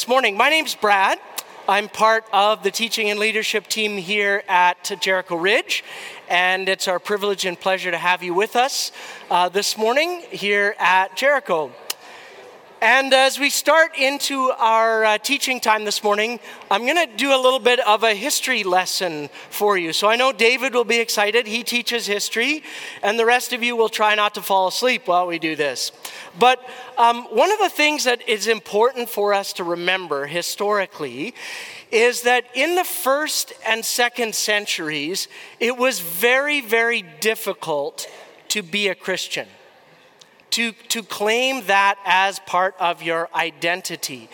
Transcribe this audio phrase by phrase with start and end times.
[0.00, 1.18] This morning, my name's Brad.
[1.68, 5.84] I'm part of the teaching and leadership team here at Jericho Ridge,
[6.26, 8.92] and it's our privilege and pleasure to have you with us
[9.30, 11.70] uh, this morning here at Jericho.
[12.82, 16.40] And as we start into our uh, teaching time this morning,
[16.70, 19.92] I'm going to do a little bit of a history lesson for you.
[19.92, 21.46] So I know David will be excited.
[21.46, 22.62] He teaches history,
[23.02, 25.92] and the rest of you will try not to fall asleep while we do this.
[26.38, 31.34] But um, one of the things that is important for us to remember historically
[31.92, 35.28] is that in the first and second centuries,
[35.58, 38.06] it was very, very difficult
[38.48, 39.48] to be a Christian
[40.50, 44.28] to, to claim that as part of your identity.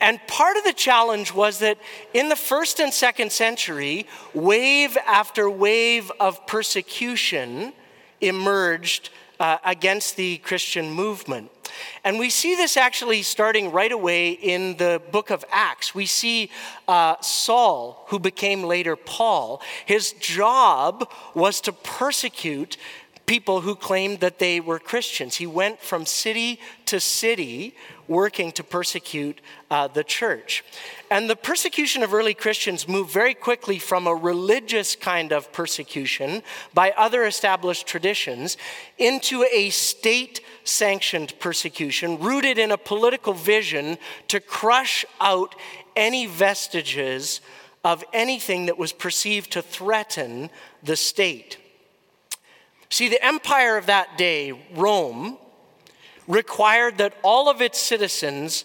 [0.00, 1.78] And part of the challenge was that
[2.12, 7.72] in the first and second century, wave after wave of persecution
[8.20, 11.50] emerged uh, against the Christian movement.
[12.04, 15.94] And we see this actually starting right away in the book of Acts.
[15.94, 16.50] We see
[16.88, 22.76] uh, Saul, who became later Paul, his job was to persecute
[23.26, 25.34] people who claimed that they were Christians.
[25.34, 27.74] He went from city to city
[28.06, 30.64] working to persecute uh, the church.
[31.10, 36.44] And the persecution of early Christians moved very quickly from a religious kind of persecution
[36.72, 38.56] by other established traditions
[38.96, 45.56] into a state sanctioned persecution rooted in a political vision to crush out
[45.96, 47.40] any vestiges
[47.84, 50.48] of anything that was perceived to threaten
[50.82, 51.58] the state.
[52.88, 55.38] See, the empire of that day, Rome,
[56.28, 58.64] required that all of its citizens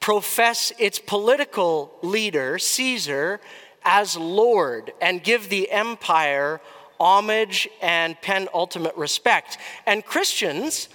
[0.00, 3.40] profess its political leader, Caesar,
[3.84, 6.60] as Lord and give the empire
[7.00, 9.58] homage and penultimate respect.
[9.86, 10.88] And Christians,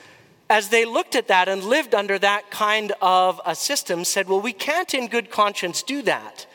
[0.50, 4.42] as they looked at that and lived under that kind of a system, said, well,
[4.42, 6.46] we can't in good conscience do that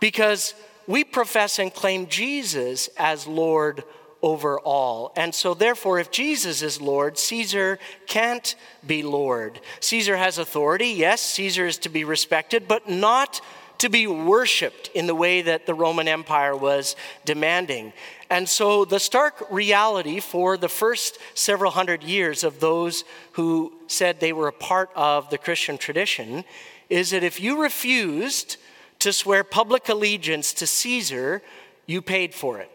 [0.00, 0.54] because
[0.86, 3.84] we profess and claim Jesus as Lord
[4.22, 5.12] over all.
[5.16, 8.54] And so, therefore, if Jesus is Lord, Caesar can't
[8.86, 9.60] be Lord.
[9.80, 10.88] Caesar has authority.
[10.88, 13.40] Yes, Caesar is to be respected, but not
[13.78, 17.92] to be worshiped in the way that the Roman Empire was demanding.
[18.28, 24.20] And so, the stark reality for the first several hundred years of those who said
[24.20, 26.44] they were a part of the Christian tradition
[26.90, 28.56] is that if you refused
[28.98, 31.40] to swear public allegiance to Caesar,
[31.86, 32.70] you paid for it.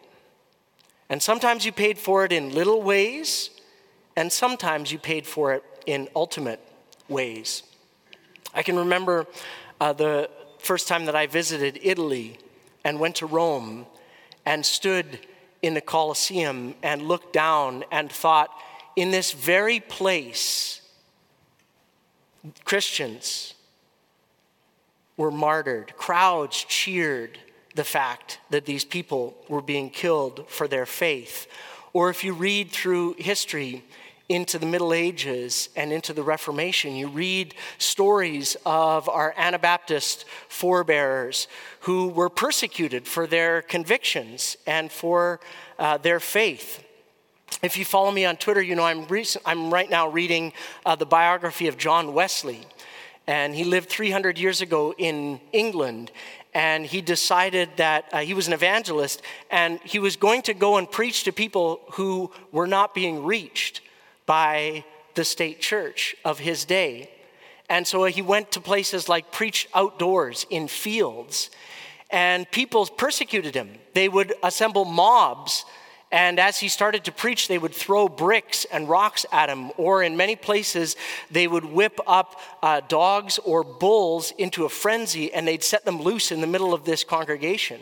[1.09, 3.50] And sometimes you paid for it in little ways,
[4.16, 6.59] and sometimes you paid for it in ultimate
[7.08, 7.64] ways.
[8.53, 9.28] I can remember
[9.81, 12.38] uh, the first time that I visited Italy
[12.84, 13.86] and went to Rome
[14.46, 15.19] and stood
[15.62, 18.50] in the Colosseum and looked down and thought,
[18.96, 20.81] in this very place,
[22.66, 23.56] Christians
[25.18, 27.40] were martyred, crowds cheered
[27.75, 31.47] the fact that these people were being killed for their faith.
[31.94, 33.84] Or if you read through history
[34.29, 41.47] into the Middle Ages and into the Reformation, you read stories of our Anabaptist forebears
[41.81, 45.40] who were persecuted for their convictions and for
[45.78, 46.84] uh, their faith.
[47.61, 50.53] If you follow me on Twitter, you know I'm, recent, I'm right now reading
[50.85, 52.61] uh, the biography of John Wesley.
[53.28, 56.11] And he lived 300 years ago in England
[56.53, 60.78] and he decided that uh, he was an evangelist and he was going to go
[60.78, 63.81] and preach to people who were not being reached
[64.25, 64.84] by
[65.16, 67.09] the state church of his day.
[67.69, 71.50] And so he went to places like preach outdoors in fields,
[72.09, 73.70] and people persecuted him.
[73.94, 75.66] They would assemble mobs
[76.13, 80.03] and as he started to preach, they would throw bricks and rocks at him, or
[80.03, 80.96] in many places,
[81.31, 86.00] they would whip up uh, dogs or bulls into a frenzy and they'd set them
[86.00, 87.81] loose in the middle of this congregation.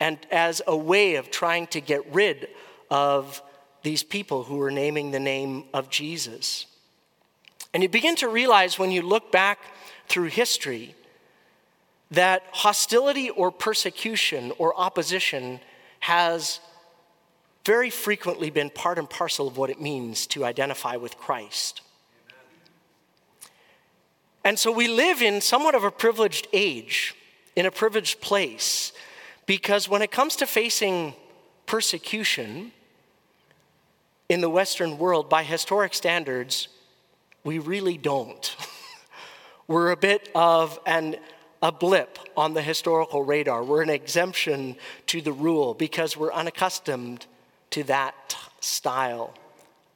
[0.00, 2.48] And as a way of trying to get rid
[2.90, 3.42] of
[3.82, 6.64] these people who were naming the name of Jesus.
[7.74, 9.58] And you begin to realize when you look back
[10.08, 10.94] through history
[12.10, 15.60] that hostility or persecution or opposition
[16.00, 16.60] has
[17.66, 21.82] very frequently been part and parcel of what it means to identify with Christ.
[24.44, 27.16] And so we live in somewhat of a privileged age,
[27.56, 28.92] in a privileged place,
[29.44, 31.14] because when it comes to facing
[31.66, 32.70] persecution
[34.28, 36.68] in the Western world by historic standards,
[37.42, 38.56] we really don't.
[39.66, 41.16] We're a bit of an
[41.62, 43.64] a blip on the historical radar.
[43.64, 44.76] We're an exemption
[45.06, 47.26] to the rule because we're unaccustomed
[47.76, 49.34] to that style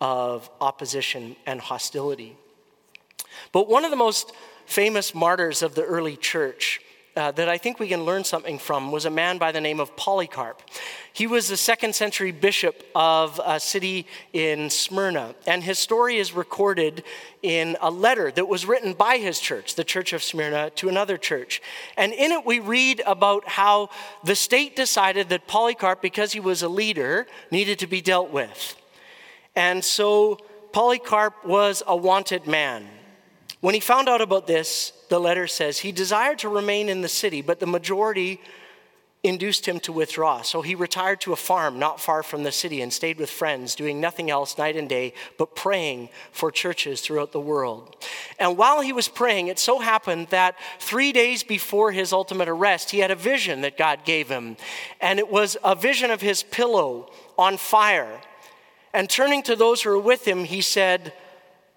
[0.03, 2.37] of opposition and hostility.
[3.53, 4.32] But one of the most
[4.67, 6.82] famous martyrs of the early church
[7.17, 9.81] uh, that I think we can learn something from was a man by the name
[9.81, 10.62] of Polycarp.
[11.12, 16.33] He was the second century bishop of a city in Smyrna, and his story is
[16.33, 17.03] recorded
[17.43, 21.17] in a letter that was written by his church, the Church of Smyrna, to another
[21.17, 21.61] church.
[21.97, 23.91] And in it, we read about how
[24.23, 28.77] the state decided that Polycarp, because he was a leader, needed to be dealt with.
[29.57, 30.39] And so
[30.73, 32.87] Polycarp was a wanted man.
[33.61, 37.09] When he found out about this, the letter says he desired to remain in the
[37.09, 38.41] city, but the majority
[39.23, 40.41] induced him to withdraw.
[40.41, 43.75] So he retired to a farm not far from the city and stayed with friends,
[43.75, 47.97] doing nothing else night and day but praying for churches throughout the world.
[48.39, 52.91] And while he was praying, it so happened that three days before his ultimate arrest,
[52.91, 54.57] he had a vision that God gave him.
[55.03, 58.23] And it was a vision of his pillow on fire.
[58.95, 61.12] And turning to those who were with him, he said,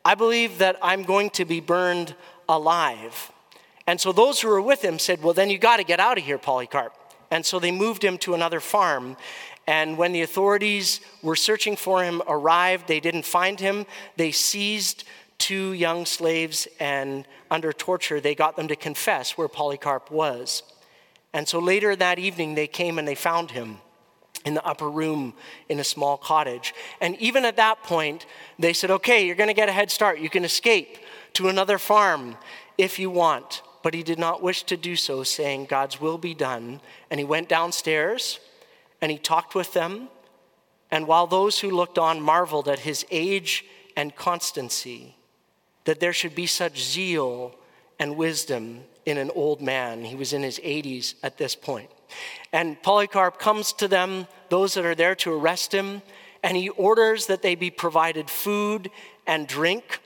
[0.06, 2.16] I believe that I'm going to be burned
[2.50, 3.32] alive.
[3.88, 6.18] And so those who were with him said, Well, then you got to get out
[6.18, 6.94] of here, Polycarp.
[7.32, 9.18] And so they moved him to another farm.
[9.66, 13.86] And when the authorities were searching for him arrived, they didn't find him.
[14.18, 15.06] They seized
[15.38, 20.64] two young slaves and under torture, they got them to confess where Polycarp was.
[21.34, 23.80] And so later that evening, they came and they found him
[24.46, 25.34] in the upper room
[25.70, 26.74] in a small cottage.
[27.02, 28.26] And even at that point,
[28.60, 30.20] they said, okay, you're going to get a head start.
[30.20, 30.98] You can escape
[31.34, 32.38] to another farm
[32.78, 33.62] if you want.
[33.82, 36.80] But he did not wish to do so, saying, God's will be done.
[37.10, 38.40] And he went downstairs
[39.02, 40.08] and he talked with them.
[40.90, 43.66] And while those who looked on marveled at his age
[43.98, 45.16] and constancy,
[45.86, 47.56] that there should be such zeal
[48.00, 51.90] and wisdom in an old man, he was in his 80s at this point.
[52.54, 56.04] And Polycarp comes to them, those that are there to arrest him,
[56.44, 58.92] and he orders that they be provided food
[59.26, 60.00] and drink.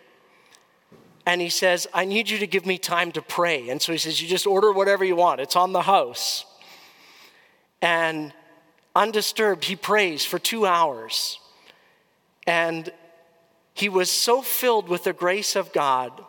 [1.26, 3.68] And he says, I need you to give me time to pray.
[3.68, 6.46] And so he says, You just order whatever you want, it's on the house.
[7.82, 8.34] And
[8.96, 11.40] undisturbed, he prays for two hours.
[12.48, 12.90] And
[13.74, 16.24] he was so filled with the grace of God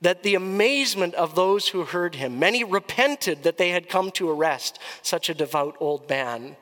[0.00, 4.30] that the amazement of those who heard him, many repented that they had come to
[4.30, 6.56] arrest such a devout old man.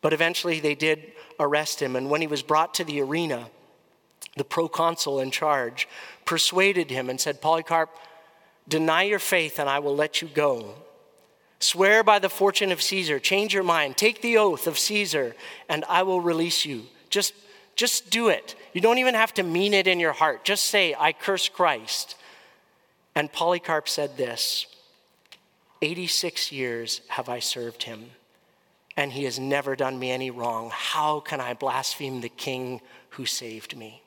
[0.00, 1.96] But eventually they did arrest him.
[1.96, 3.48] And when he was brought to the arena,
[4.36, 5.88] the proconsul in charge
[6.24, 7.90] persuaded him and said, Polycarp,
[8.68, 10.74] deny your faith and I will let you go.
[11.58, 15.34] Swear by the fortune of Caesar, change your mind, take the oath of Caesar,
[15.68, 16.82] and I will release you.
[17.08, 17.32] Just,
[17.76, 18.54] just do it.
[18.74, 20.44] You don't even have to mean it in your heart.
[20.44, 22.15] Just say, I curse Christ.
[23.16, 24.66] And Polycarp said this
[25.82, 28.10] 86 years have I served him,
[28.96, 30.70] and he has never done me any wrong.
[30.72, 34.02] How can I blaspheme the king who saved me?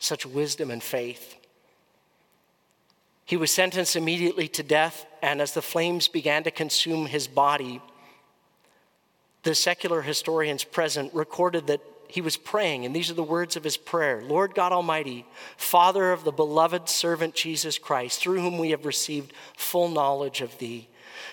[0.00, 1.36] Such wisdom and faith.
[3.24, 7.80] He was sentenced immediately to death, and as the flames began to consume his body,
[9.44, 13.64] the secular historians present recorded that he was praying, and these are the words of
[13.64, 14.22] his prayer.
[14.22, 15.26] Lord God Almighty,
[15.56, 20.58] Father of the beloved servant Jesus Christ, through whom we have received full knowledge of
[20.58, 20.88] thee,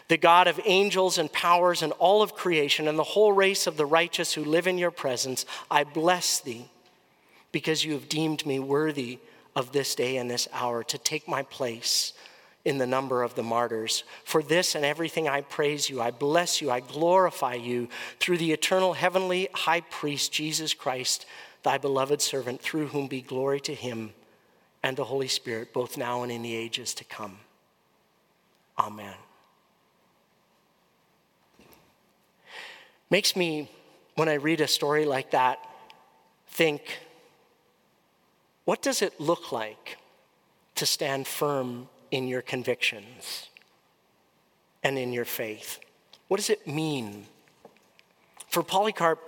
[0.08, 3.78] the God of angels and powers and all of creation, and the whole race of
[3.78, 6.70] the righteous who live in your presence, I bless thee
[7.52, 9.20] because you have deemed me worthy
[9.56, 12.14] of this day and this hour to take my place
[12.66, 14.04] in the number of the martyrs.
[14.24, 17.88] For this and everything I praise you, I bless you, I glorify you
[18.20, 21.28] through the eternal heavenly high priest, Jesus Christ,
[21.64, 24.14] thy beloved servant, through whom be glory to him
[24.84, 27.38] and the Holy Spirit, both now and in the ages to come.
[28.78, 29.16] Amen.
[33.10, 33.70] Makes me,
[34.16, 35.60] when I read a story like that,
[36.48, 37.00] think
[38.66, 39.98] what does it look like
[40.74, 43.50] to stand firm in your convictions
[44.84, 45.80] and in your faith.
[46.30, 47.26] What does it mean?
[48.48, 49.20] For Polycarp,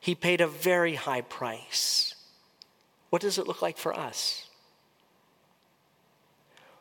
[0.00, 2.14] he paid a very high price.
[3.10, 4.48] What does it look like for us?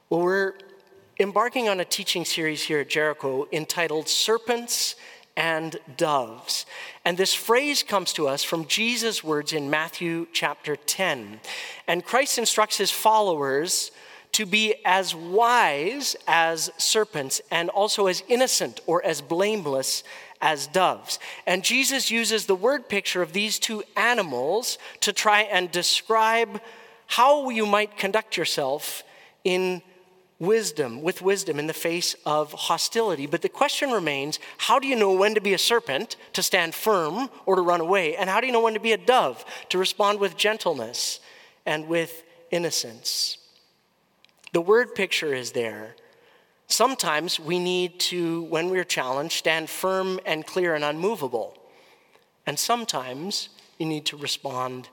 [0.09, 0.53] Well, we're
[1.19, 4.95] embarking on a teaching series here at Jericho entitled Serpents
[5.35, 6.65] and Doves.
[7.03, 11.41] And this phrase comes to us from Jesus' words in Matthew chapter 10.
[11.89, 13.91] And Christ instructs his followers
[14.35, 20.03] to be as wise as serpents and also as innocent or as blameless
[20.41, 21.19] as doves.
[21.47, 26.59] And Jesus uses the word picture of these two animals to try and describe
[27.07, 29.03] how you might conduct yourself
[29.45, 29.81] in
[30.37, 33.27] wisdom, with wisdom in the face of hostility.
[33.27, 36.75] But the question remains how do you know when to be a serpent, to stand
[36.75, 38.17] firm or to run away?
[38.17, 41.21] And how do you know when to be a dove, to respond with gentleness
[41.65, 43.37] and with innocence?
[44.55, 45.97] The word picture is there.
[46.67, 51.57] Sometimes we need to, when we're challenged, stand firm and clear and unmovable.
[52.47, 54.87] And sometimes you need to respond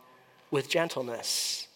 [0.50, 1.69] with gentleness.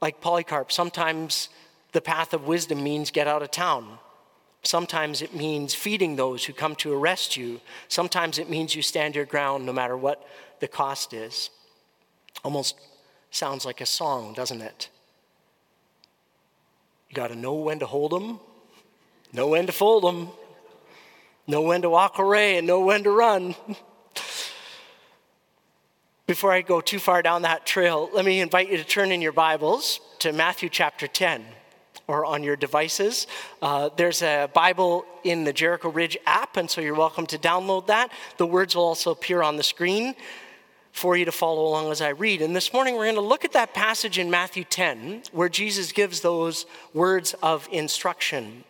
[0.00, 1.50] Like Polycarp, sometimes
[1.92, 3.98] the path of wisdom means get out of town.
[4.62, 7.60] Sometimes it means feeding those who come to arrest you.
[7.88, 10.26] Sometimes it means you stand your ground no matter what
[10.60, 11.50] the cost is.
[12.42, 12.80] Almost
[13.30, 14.88] sounds like a song, doesn't it?
[17.08, 18.40] You got to know when to hold them,
[19.32, 20.28] know when to fold them,
[21.46, 23.54] know when to walk away, and know when to run.
[26.26, 29.22] Before I go too far down that trail, let me invite you to turn in
[29.22, 31.44] your Bibles to Matthew chapter 10
[32.08, 33.28] or on your devices.
[33.62, 37.86] Uh, there's a Bible in the Jericho Ridge app, and so you're welcome to download
[37.86, 38.10] that.
[38.36, 40.14] The words will also appear on the screen
[40.96, 42.40] for you to follow along as I read.
[42.40, 45.92] And this morning we're going to look at that passage in Matthew 10 where Jesus
[45.92, 48.64] gives those words of instruction.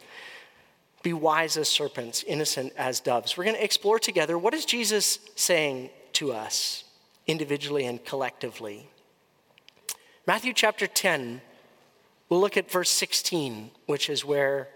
[1.03, 3.37] Be wise as serpents, innocent as doves.
[3.37, 6.83] We're going to explore together what is Jesus saying to us
[7.29, 8.89] individually and collectively.
[10.27, 11.41] Matthew chapter 10
[12.29, 14.69] We'll look at verse 16, which is where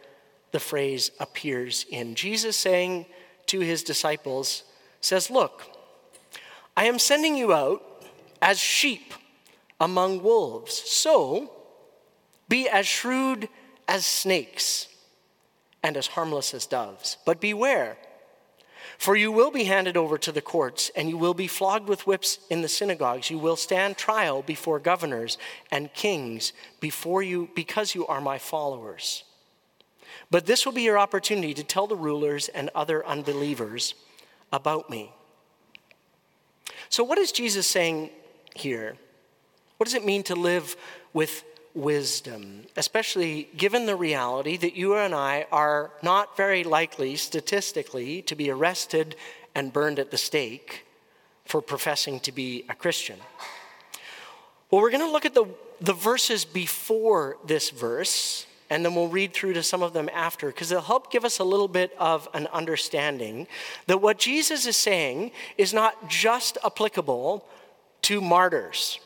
[0.52, 2.14] the phrase appears in.
[2.14, 3.06] Jesus saying
[3.46, 4.62] to his disciples,
[5.00, 5.64] says, Look,
[6.80, 7.82] I am sending you out
[8.40, 9.12] as sheep
[9.78, 10.72] among wolves.
[10.72, 11.52] So
[12.48, 13.50] be as shrewd
[13.86, 14.88] as snakes
[15.82, 17.18] and as harmless as doves.
[17.26, 17.98] But beware
[18.96, 22.06] for you will be handed over to the courts, and you will be flogged with
[22.06, 23.28] whips in the synagogues.
[23.28, 25.36] You will stand trial before governors
[25.70, 29.24] and kings before you because you are my followers.
[30.30, 33.94] But this will be your opportunity to tell the rulers and other unbelievers
[34.50, 35.12] about me.
[36.90, 38.10] So, what is Jesus saying
[38.56, 38.96] here?
[39.76, 40.76] What does it mean to live
[41.12, 48.22] with wisdom, especially given the reality that you and I are not very likely, statistically,
[48.22, 49.14] to be arrested
[49.54, 50.84] and burned at the stake
[51.44, 53.20] for professing to be a Christian.
[54.70, 55.46] Well, we're going to look at the,
[55.80, 60.46] the verses before this verse, and then we'll read through to some of them after,
[60.46, 63.48] because it'll help give us a little bit of an understanding
[63.88, 67.44] that what Jesus is saying is not just applicable
[68.02, 69.00] to martyrs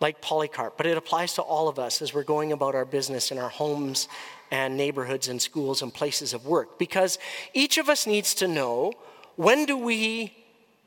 [0.00, 3.30] like Polycarp, but it applies to all of us as we're going about our business
[3.30, 4.08] in our homes
[4.50, 6.78] and neighborhoods and schools and places of work.
[6.78, 7.18] Because
[7.52, 8.94] each of us needs to know
[9.36, 10.34] when do we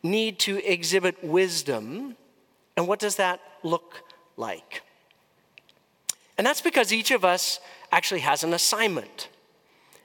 [0.02, 2.16] need to exhibit wisdom
[2.76, 4.02] and what does that look
[4.36, 4.82] like?
[6.38, 7.60] And that's because each of us
[7.94, 9.30] actually has an assignment.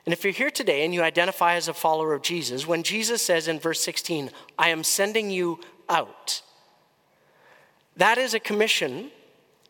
[0.04, 3.22] And if you're here today and you identify as a follower of Jesus, when Jesus
[3.22, 6.42] says in verse 16, I am sending you out,
[7.96, 9.10] that is a commission,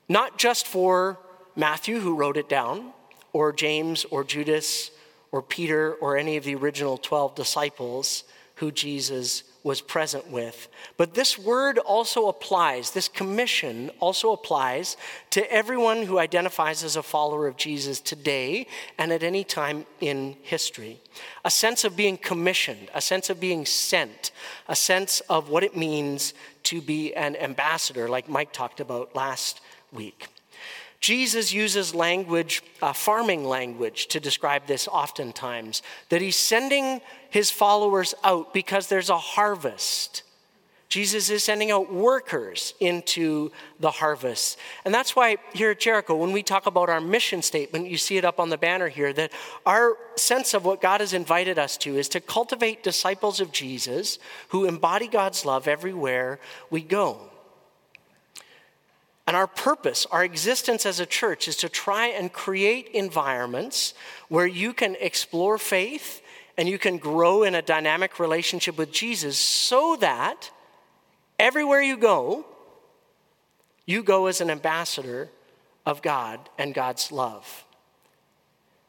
[0.08, 1.18] not just for
[1.54, 2.92] Matthew, who wrote it down,
[3.32, 4.90] or James, or Judas,
[5.30, 8.24] or Peter, or any of the original 12 disciples
[8.56, 10.68] who Jesus was present with.
[10.96, 14.96] But this word also applies, this commission also applies
[15.30, 18.66] to everyone who identifies as a follower of Jesus today
[18.98, 21.00] and at any time in history.
[21.44, 24.30] A sense of being commissioned, a sense of being sent,
[24.68, 26.34] a sense of what it means
[26.64, 29.60] to be an ambassador, like Mike talked about last
[29.92, 30.28] week.
[31.00, 37.00] Jesus uses language, uh, farming language, to describe this oftentimes, that he's sending
[37.30, 40.24] his followers out because there's a harvest.
[40.88, 44.58] Jesus is sending out workers into the harvest.
[44.86, 48.16] And that's why here at Jericho, when we talk about our mission statement, you see
[48.16, 49.32] it up on the banner here, that
[49.66, 54.18] our sense of what God has invited us to is to cultivate disciples of Jesus
[54.48, 56.40] who embody God's love everywhere
[56.70, 57.30] we go.
[59.28, 63.92] And our purpose, our existence as a church, is to try and create environments
[64.28, 66.22] where you can explore faith
[66.56, 70.50] and you can grow in a dynamic relationship with Jesus so that
[71.38, 72.46] everywhere you go,
[73.84, 75.28] you go as an ambassador
[75.84, 77.66] of God and God's love.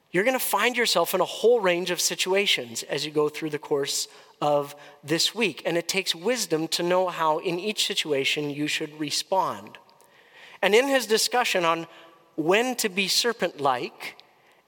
[0.09, 3.49] You're going to find yourself in a whole range of situations as you go through
[3.49, 4.07] the course
[4.41, 5.63] of this week.
[5.65, 9.77] And it takes wisdom to know how, in each situation, you should respond.
[10.61, 11.87] And in his discussion on
[12.35, 14.15] when to be serpent like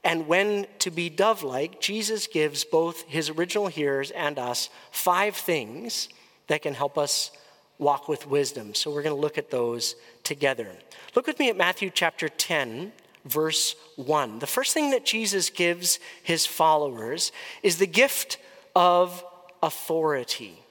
[0.03, 5.35] and when to be dove like, Jesus gives both his original hearers and us five
[5.35, 6.09] things
[6.47, 7.31] that can help us
[7.77, 8.73] walk with wisdom.
[8.73, 10.69] So we're going to look at those together.
[11.15, 12.91] Look with me at Matthew chapter 10,
[13.25, 14.39] verse 1.
[14.39, 17.31] The first thing that Jesus gives his followers
[17.63, 18.37] is the gift
[18.75, 19.23] of
[19.61, 20.63] authority.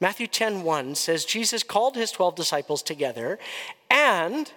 [0.00, 3.38] Matthew 10 1 says, Jesus called his 12 disciples together
[3.90, 4.52] and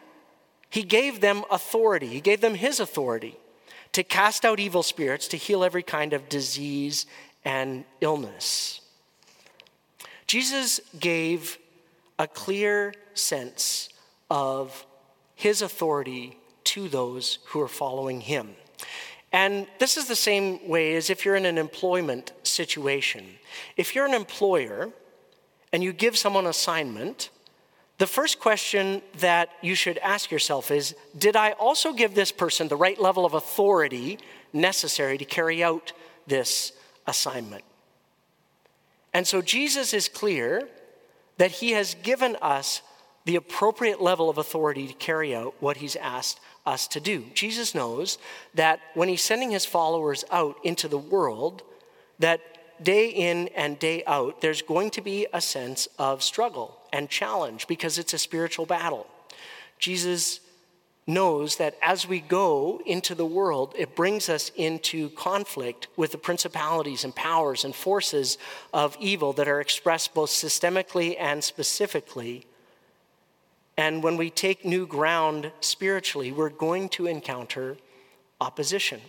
[0.69, 3.37] He gave them authority, He gave them His authority
[3.93, 7.05] to cast out evil spirits, to heal every kind of disease
[7.43, 8.81] and illness.
[10.27, 11.57] Jesus gave
[12.19, 13.89] a clear sense
[14.29, 14.85] of
[15.35, 18.55] His authority to those who are following Him.
[19.31, 23.25] And this is the same way as if you're in an employment situation.
[23.77, 24.91] If you're an employer
[25.71, 27.29] and you give someone an assignment,
[27.99, 32.67] the first question that you should ask yourself is Did I also give this person
[32.67, 34.19] the right level of authority
[34.53, 35.93] necessary to carry out
[36.25, 36.71] this
[37.05, 37.63] assignment?
[39.13, 40.69] And so Jesus is clear
[41.37, 42.81] that he has given us
[43.25, 47.25] the appropriate level of authority to carry out what he's asked us to do.
[47.33, 48.17] Jesus knows
[48.53, 51.63] that when he's sending his followers out into the world,
[52.19, 52.41] that
[52.83, 57.67] day in and day out, there's going to be a sense of struggle and challenge
[57.67, 59.07] because it's a spiritual battle.
[59.77, 60.39] Jesus
[61.09, 66.17] knows that as we go into the world, it brings us into conflict with the
[66.17, 68.37] principalities and powers and forces
[68.73, 72.45] of evil that are expressed both systemically and specifically.
[73.75, 77.77] And when we take new ground spiritually, we're going to encounter
[78.39, 79.01] opposition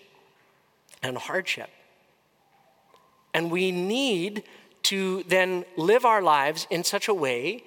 [1.03, 1.71] and hardship.
[3.35, 4.45] And we need
[4.85, 7.65] to then live our lives in such a way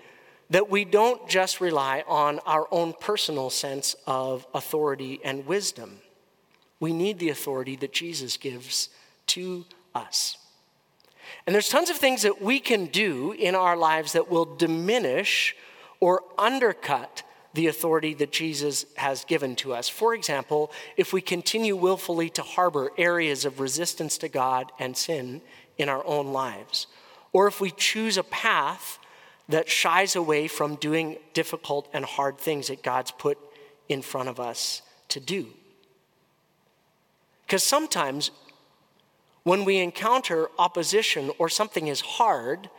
[0.50, 6.00] that we don't just rely on our own personal sense of authority and wisdom.
[6.79, 8.89] We need the authority that Jesus gives
[9.27, 9.65] to
[9.96, 10.38] us.
[11.46, 15.55] And there's tons of things that we can do in our lives that will diminish
[16.00, 19.88] or undercut the authority that Jesus has given to us.
[19.88, 25.41] For example, if we continue willfully to harbor areas of resistance to God and sin
[25.77, 26.88] in our own lives,
[27.31, 29.00] or if we choose a path
[29.50, 33.38] that shies away from doing difficult and hard things that God's put
[33.89, 35.48] in front of us to do.
[37.45, 38.31] Because sometimes
[39.43, 42.70] when we encounter opposition or something is hard,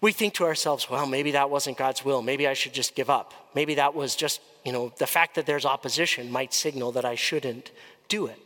[0.00, 2.22] we think to ourselves, well, maybe that wasn't God's will.
[2.22, 3.34] Maybe I should just give up.
[3.54, 7.14] Maybe that was just, you know, the fact that there's opposition might signal that I
[7.14, 7.70] shouldn't
[8.08, 8.38] do it.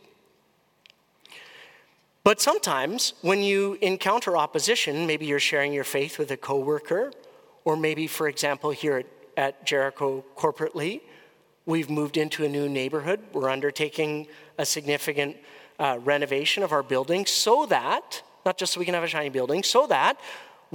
[2.23, 7.13] But sometimes when you encounter opposition, maybe you're sharing your faith with a coworker
[7.63, 9.05] or maybe, for example, here at,
[9.37, 11.01] at Jericho corporately,
[11.65, 13.19] we've moved into a new neighborhood.
[13.33, 15.37] We're undertaking a significant
[15.79, 19.29] uh, renovation of our building so that, not just so we can have a shiny
[19.29, 20.17] building, so that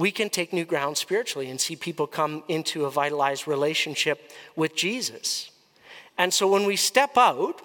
[0.01, 4.75] we can take new ground spiritually and see people come into a vitalized relationship with
[4.75, 5.51] Jesus.
[6.17, 7.61] And so when we step out,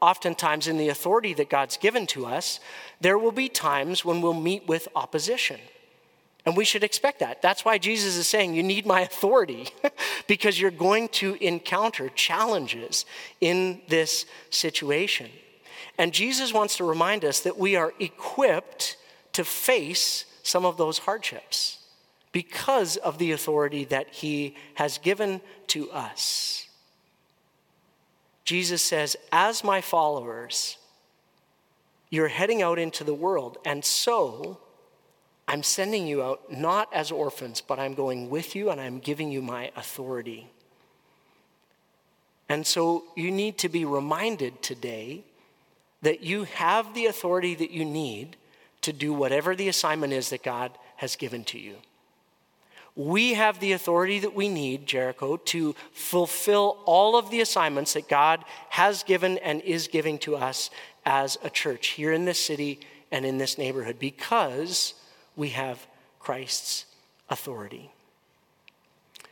[0.00, 2.60] oftentimes in the authority that God's given to us,
[3.00, 5.58] there will be times when we'll meet with opposition.
[6.46, 7.42] And we should expect that.
[7.42, 9.68] That's why Jesus is saying, You need my authority,
[10.28, 13.04] because you're going to encounter challenges
[13.40, 15.28] in this situation.
[15.98, 18.96] And Jesus wants to remind us that we are equipped
[19.32, 21.79] to face some of those hardships
[22.32, 26.68] because of the authority that he has given to us.
[28.44, 30.76] Jesus says, As my followers,
[32.08, 34.58] you're heading out into the world, and so
[35.50, 39.32] I'm sending you out not as orphans, but I'm going with you and I'm giving
[39.32, 40.48] you my authority.
[42.48, 45.24] And so you need to be reminded today
[46.02, 48.36] that you have the authority that you need
[48.82, 51.76] to do whatever the assignment is that God has given to you.
[52.96, 58.08] We have the authority that we need, Jericho, to fulfill all of the assignments that
[58.08, 60.70] God has given and is giving to us
[61.04, 64.94] as a church here in this city and in this neighborhood because
[65.36, 65.86] we have
[66.18, 66.86] Christ's
[67.28, 67.90] authority.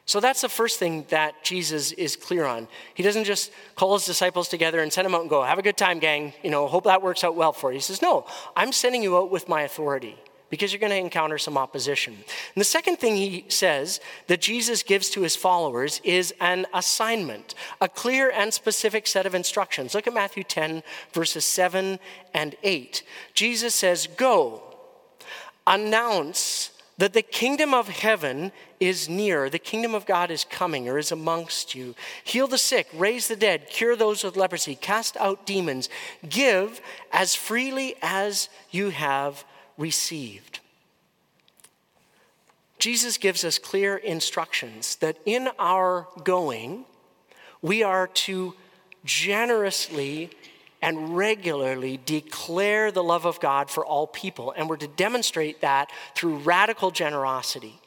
[0.07, 2.67] So that's the first thing that Jesus is clear on.
[2.95, 5.63] He doesn't just call his disciples together and send them out and go, have a
[5.63, 6.33] good time, gang.
[6.43, 7.77] You know, hope that works out well for you.
[7.77, 8.25] He says, no,
[8.57, 10.17] I'm sending you out with my authority
[10.51, 12.15] because you're going to encounter some opposition.
[12.15, 17.55] And the second thing he says that Jesus gives to his followers is an assignment,
[17.81, 19.95] a clear and specific set of instructions.
[19.95, 20.83] Look at Matthew 10,
[21.13, 21.99] verses 7
[22.35, 23.03] and 8.
[23.35, 24.63] Jesus says, Go
[25.67, 29.49] announce that the kingdom of heaven is near.
[29.49, 31.95] The kingdom of God is coming or is amongst you.
[32.25, 35.89] Heal the sick, raise the dead, cure those with leprosy, cast out demons.
[36.29, 36.81] Give
[37.13, 39.45] as freely as you have
[39.79, 40.61] received.
[42.79, 46.85] Jesus gives us clear instructions that in our going,
[47.63, 48.55] we are to
[49.05, 50.31] generously
[50.81, 54.53] and regularly declare the love of God for all people.
[54.57, 57.81] And we're to demonstrate that through radical generosity.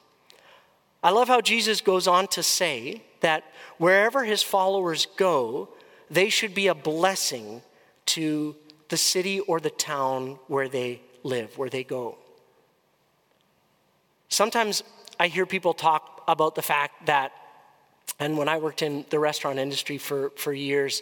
[1.02, 3.46] I love how Jesus goes on to say that
[3.78, 5.70] wherever his followers go,
[6.10, 7.62] they should be a blessing
[8.08, 8.56] to
[8.90, 12.18] the city or the town where they live, where they go.
[14.30, 14.84] Sometimes
[15.20, 17.32] I hear people talk about the fact that,
[18.20, 21.02] and when I worked in the restaurant industry for, for years,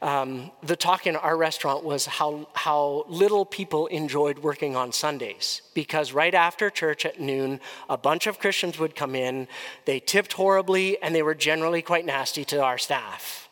[0.00, 5.62] um, the talk in our restaurant was how, how little people enjoyed working on Sundays.
[5.74, 9.48] Because right after church at noon, a bunch of Christians would come in,
[9.86, 13.47] they tipped horribly, and they were generally quite nasty to our staff.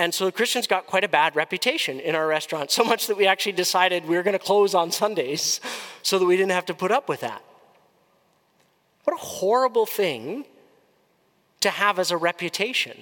[0.00, 3.26] And so Christians got quite a bad reputation in our restaurant, so much that we
[3.26, 5.60] actually decided we were going to close on Sundays
[6.02, 7.44] so that we didn't have to put up with that.
[9.04, 10.46] What a horrible thing
[11.60, 12.96] to have as a reputation.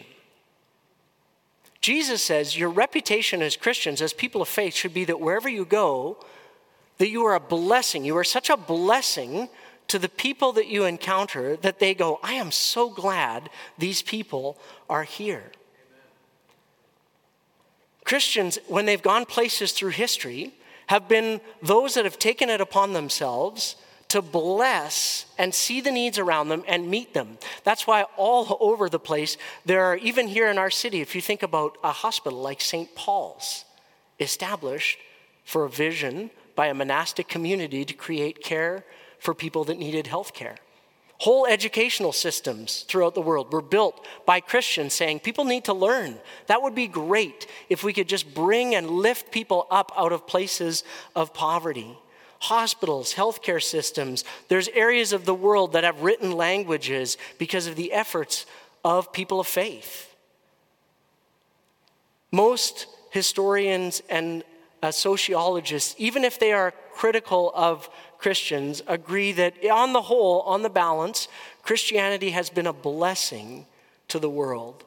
[1.81, 5.65] Jesus says your reputation as Christians, as people of faith, should be that wherever you
[5.65, 6.19] go,
[6.97, 8.05] that you are a blessing.
[8.05, 9.49] You are such a blessing
[9.87, 14.59] to the people that you encounter that they go, I am so glad these people
[14.91, 15.53] are here.
[18.09, 20.55] Christians, when they've gone places through history,
[20.87, 23.77] have been those that have taken it upon themselves
[24.09, 27.37] to bless and see the needs around them and meet them.
[27.65, 31.21] That's why all over the place, there are, even here in our city, if you
[31.21, 32.95] think about a hospital like St.
[32.95, 33.67] Paul's,
[34.19, 34.99] established
[35.45, 38.87] for a vision by a monastic community to create care
[39.19, 40.57] for people that needed health care.
[41.19, 46.19] Whole educational systems throughout the world were built by Christians saying people need to learn.
[46.47, 50.27] That would be great if we could just bring and lift people up out of
[50.27, 50.85] places
[51.17, 51.97] of poverty
[52.41, 54.25] hospitals, healthcare systems.
[54.49, 58.47] There's areas of the world that have written languages because of the efforts
[58.85, 60.15] of people of faith.
[62.31, 64.45] Most historians and
[64.83, 70.63] uh, sociologists, even if they are critical of Christians, agree that on the whole, on
[70.63, 71.29] the balance,
[71.63, 73.67] Christianity has been a blessing
[74.09, 74.85] to the world.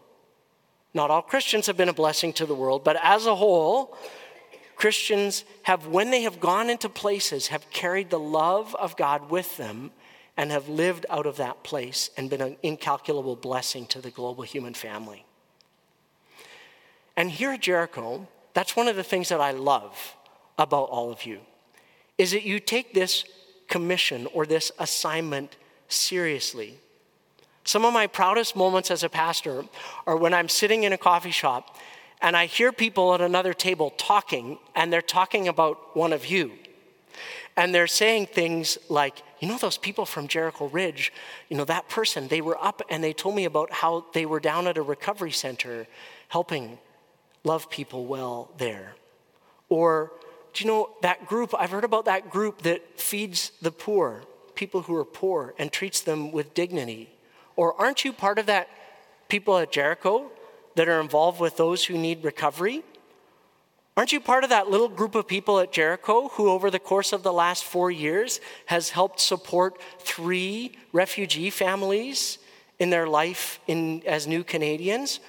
[0.94, 3.98] Not all Christians have been a blessing to the world, but as a whole,
[4.76, 9.58] Christians have, when they have gone into places, have carried the love of God with
[9.58, 9.92] them
[10.36, 14.44] and have lived out of that place and been an incalculable blessing to the global
[14.44, 15.26] human family.
[17.16, 20.16] And here at Jericho, that's one of the things that I love
[20.58, 21.42] about all of you,
[22.22, 23.26] is that you take this
[23.68, 25.58] commission or this assignment
[25.88, 26.78] seriously.
[27.64, 29.66] Some of my proudest moments as a pastor
[30.06, 31.76] are when I'm sitting in a coffee shop
[32.22, 36.52] and I hear people at another table talking, and they're talking about one of you.
[37.58, 41.12] And they're saying things like, you know, those people from Jericho Ridge,
[41.50, 44.40] you know, that person, they were up and they told me about how they were
[44.40, 45.88] down at a recovery center
[46.28, 46.78] helping
[47.44, 48.94] love people well there.
[49.70, 50.12] Or,
[50.54, 51.54] do you know that group?
[51.58, 54.24] I've heard about that group that feeds the poor,
[54.56, 57.10] people who are poor, and treats them with dignity.
[57.56, 58.68] Or aren't you part of that
[59.30, 60.30] people at Jericho
[60.76, 62.84] that are involved with those who need recovery?
[63.98, 67.12] Aren't you part of that little group of people at Jericho who, over the course
[67.12, 72.38] of the last four years, has helped support three refugee families
[72.80, 75.20] in their life in, as new Canadians?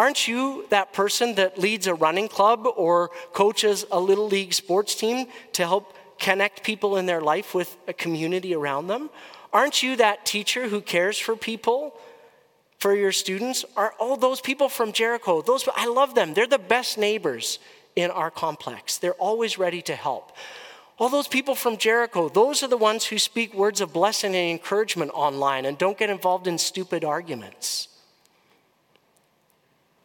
[0.00, 4.94] Aren't you that person that leads a running club or coaches a little league sports
[4.94, 9.10] team to help connect people in their life with a community around them?
[9.52, 12.00] Aren't you that teacher who cares for people
[12.78, 15.42] for your students are all those people from Jericho.
[15.42, 16.32] Those I love them.
[16.32, 17.58] They're the best neighbors
[17.94, 18.96] in our complex.
[18.96, 20.32] They're always ready to help.
[20.98, 24.50] All those people from Jericho, those are the ones who speak words of blessing and
[24.50, 27.88] encouragement online and don't get involved in stupid arguments.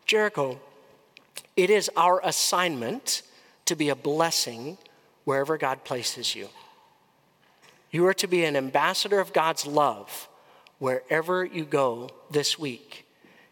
[0.05, 0.59] Jericho,
[1.55, 3.21] it is our assignment
[3.65, 4.77] to be a blessing
[5.23, 6.49] wherever God places you.
[7.91, 10.27] You are to be an ambassador of God's love
[10.79, 13.05] wherever you go this week.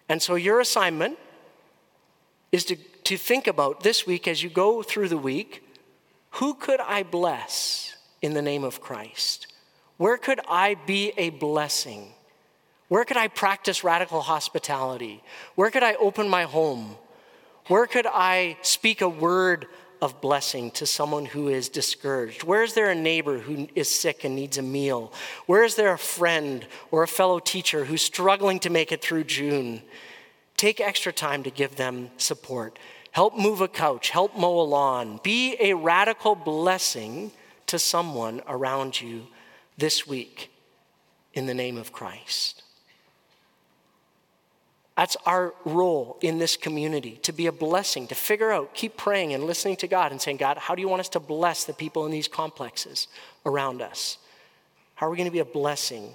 [0.10, 1.18] And so your assignment
[2.52, 5.64] is to, to think about this week as you go through the week
[6.38, 9.54] who could I bless in the name of Christ?
[9.98, 12.14] Where could I be a blessing?
[12.94, 15.24] Where could I practice radical hospitality?
[15.56, 16.96] Where could I open my home?
[17.66, 19.66] Where could I speak a word
[20.00, 22.44] of blessing to someone who is discouraged?
[22.44, 25.12] Where is there a neighbor who is sick and needs a meal?
[25.48, 29.24] Where is there a friend or a fellow teacher who's struggling to make it through
[29.24, 29.82] June?
[30.56, 32.78] Take extra time to give them support.
[33.10, 35.20] Help move a couch, help mow a lawn.
[35.24, 37.32] Be a radical blessing
[37.66, 39.26] to someone around you
[39.80, 40.52] this week
[41.34, 42.60] in the name of Christ.
[44.96, 49.34] That's our role in this community to be a blessing, to figure out, keep praying
[49.34, 51.74] and listening to God and saying, God, how do you want us to bless the
[51.74, 53.08] people in these complexes
[53.46, 54.20] around us?
[54.96, 56.12] How are we going to be a blessing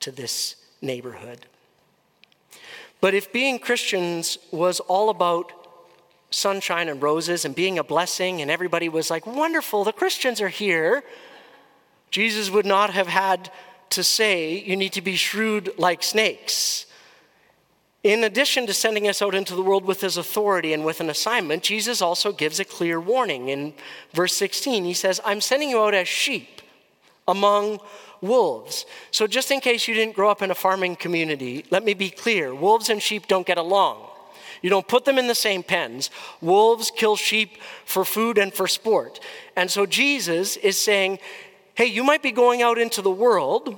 [0.00, 1.46] to this neighborhood.
[3.00, 5.52] But if being Christians was all about
[6.30, 10.48] sunshine and roses and being a blessing, and everybody was like, wonderful, the Christians are
[10.48, 11.02] here,
[12.10, 13.50] Jesus would not have had
[13.90, 16.86] to say, you need to be shrewd like snakes.
[18.02, 21.10] In addition to sending us out into the world with his authority and with an
[21.10, 23.48] assignment, Jesus also gives a clear warning.
[23.48, 23.74] In
[24.14, 26.62] verse 16, he says, I'm sending you out as sheep
[27.28, 27.78] among
[28.22, 28.86] wolves.
[29.10, 32.08] So, just in case you didn't grow up in a farming community, let me be
[32.08, 34.06] clear wolves and sheep don't get along.
[34.62, 36.10] You don't put them in the same pens.
[36.40, 39.20] Wolves kill sheep for food and for sport.
[39.56, 41.18] And so, Jesus is saying,
[41.74, 43.76] hey, you might be going out into the world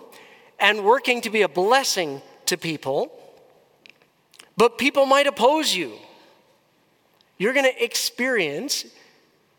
[0.60, 3.12] and working to be a blessing to people
[4.56, 5.92] but people might oppose you.
[7.38, 8.84] You're going to experience,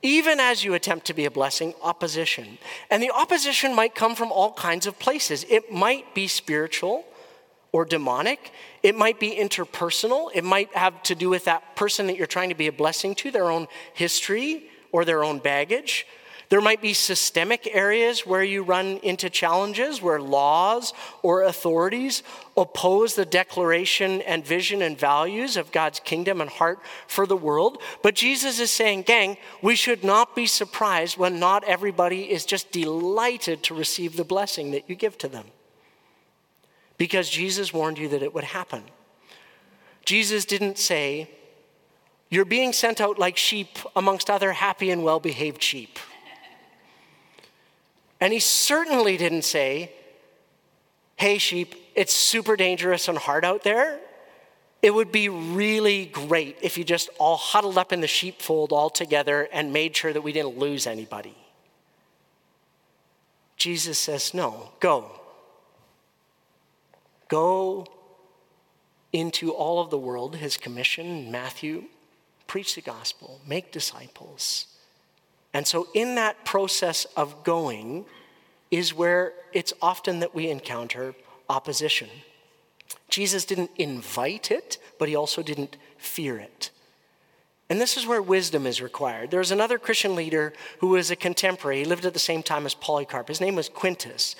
[0.01, 2.57] even as you attempt to be a blessing, opposition.
[2.89, 5.45] And the opposition might come from all kinds of places.
[5.49, 7.05] It might be spiritual
[7.73, 8.51] or demonic,
[8.83, 12.49] it might be interpersonal, it might have to do with that person that you're trying
[12.49, 16.05] to be a blessing to, their own history or their own baggage.
[16.53, 22.21] There might be systemic areas where you run into challenges where laws or authorities
[22.55, 27.81] oppose the declaration and vision and values of God's kingdom and heart for the world.
[28.03, 32.71] But Jesus is saying, gang, we should not be surprised when not everybody is just
[32.71, 35.47] delighted to receive the blessing that you give to them.
[36.99, 38.83] Because Jesus warned you that it would happen.
[40.05, 41.31] Jesus didn't say,
[42.29, 45.97] You're being sent out like sheep amongst other happy and well behaved sheep.
[48.23, 49.91] And he certainly didn't say,
[51.17, 53.99] Hey, sheep, it's super dangerous and hard out there.
[54.81, 58.89] It would be really great if you just all huddled up in the sheepfold all
[58.89, 61.35] together and made sure that we didn't lose anybody.
[63.57, 65.11] Jesus says, No, go.
[67.27, 67.85] Go
[69.11, 71.83] into all of the world, his commission, Matthew,
[72.47, 74.72] preach the gospel, make disciples.
[75.53, 78.05] And so, in that process of going,
[78.71, 81.13] is where it's often that we encounter
[81.47, 82.09] opposition.
[83.07, 86.71] Jesus didn't invite it, but he also didn't fear it.
[87.69, 89.29] And this is where wisdom is required.
[89.29, 91.79] There's another Christian leader who was a contemporary.
[91.79, 93.27] He lived at the same time as Polycarp.
[93.27, 94.35] His name was Quintus.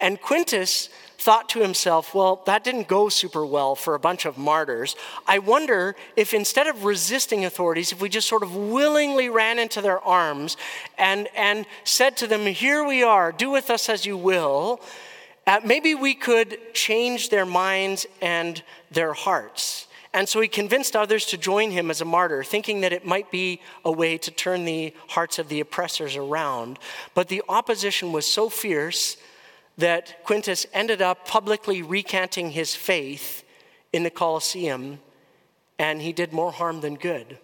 [0.00, 0.88] And Quintus
[1.24, 4.94] thought to himself, well, that didn't go super well for a bunch of martyrs.
[5.26, 9.80] I wonder if instead of resisting authorities, if we just sort of willingly ran into
[9.80, 10.58] their arms
[10.98, 14.82] and, and said to them, Here we are, do with us as you will,
[15.46, 19.88] uh, maybe we could change their minds and their hearts.
[20.12, 23.30] And so he convinced others to join him as a martyr, thinking that it might
[23.30, 26.78] be a way to turn the hearts of the oppressors around.
[27.14, 29.16] But the opposition was so fierce
[29.76, 33.44] that Quintus ended up publicly recanting his faith
[33.92, 35.00] in the Colosseum,
[35.78, 37.38] and he did more harm than good.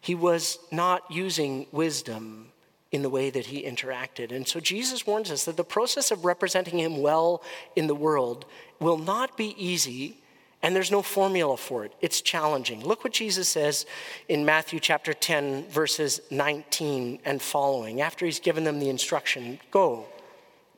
[0.00, 2.52] He was not using wisdom
[2.90, 4.32] in the way that he interacted.
[4.32, 7.42] And so Jesus warns us that the process of representing him well
[7.76, 8.46] in the world
[8.80, 10.18] will not be easy
[10.62, 11.92] and there's no formula for it.
[12.00, 12.84] It's challenging.
[12.84, 13.86] Look what Jesus says
[14.28, 20.06] in Matthew chapter 10, verses 19 and following, after he's given them the instruction go,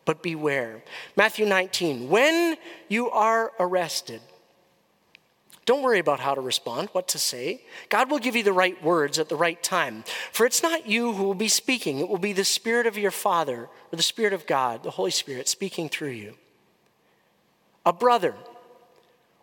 [0.04, 0.82] but beware.
[1.16, 2.56] Matthew 19, when
[2.88, 4.20] you are arrested,
[5.64, 7.62] don't worry about how to respond, what to say.
[7.90, 10.04] God will give you the right words at the right time.
[10.32, 13.12] For it's not you who will be speaking, it will be the Spirit of your
[13.12, 16.34] Father, or the Spirit of God, the Holy Spirit, speaking through you.
[17.86, 18.34] A brother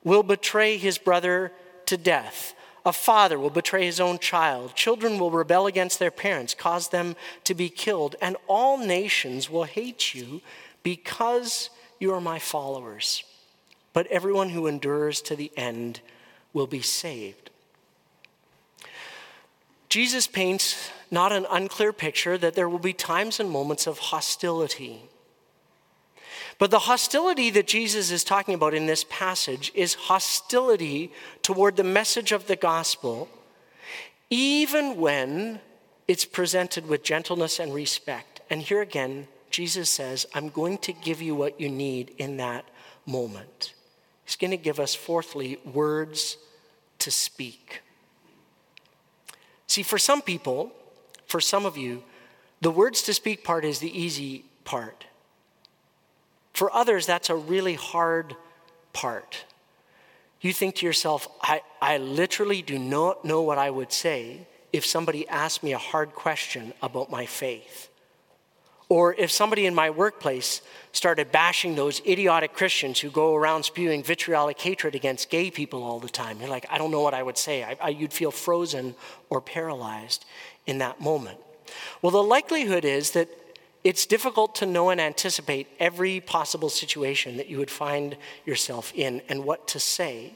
[0.08, 1.52] will betray his brother
[1.86, 2.56] to death.
[2.86, 4.74] A father will betray his own child.
[4.74, 8.15] Children will rebel against their parents, cause them to be killed.
[8.22, 10.39] And all nations will hate you
[10.82, 13.26] because you are my followers.
[13.91, 16.00] But everyone who endures to the end
[16.54, 17.50] will be saved.
[19.89, 25.02] Jesus paints not an unclear picture that there will be times and moments of hostility
[26.60, 31.12] but the hostility that Jesus is talking about in this passage is hostility
[31.43, 33.30] toward the message of the gospel,
[34.30, 35.60] even when
[36.08, 38.41] it's presented with gentleness and respect.
[38.50, 42.65] And here again, Jesus says, I'm going to give you what you need in that
[43.06, 43.74] moment.
[44.26, 46.38] He's going to give us, fourthly, words
[47.00, 47.82] to speak.
[49.67, 50.72] See, for some people,
[51.28, 52.04] for some of you,
[52.62, 55.06] the words to speak part is the easy part.
[56.58, 58.36] For others, that's a really hard
[58.91, 59.46] part.
[60.41, 64.84] You think to yourself, I, I literally do not know what I would say if
[64.84, 67.89] somebody asked me a hard question about my faith.
[68.89, 74.02] Or if somebody in my workplace started bashing those idiotic Christians who go around spewing
[74.02, 77.22] vitriolic hatred against gay people all the time, you're like, I don't know what I
[77.22, 77.63] would say.
[77.63, 78.96] I, I, you'd feel frozen
[79.30, 80.26] or paralyzed
[80.65, 81.38] in that moment.
[82.02, 83.30] Well, the likelihood is that
[83.88, 89.21] it's difficult to know and anticipate every possible situation that you would find yourself in
[89.30, 90.36] and what to say.